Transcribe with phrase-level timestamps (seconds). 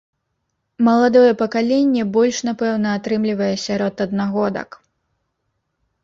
[0.85, 4.69] Маладое пакаленне больш, напэўна, атрымлівае сярод аднагодак.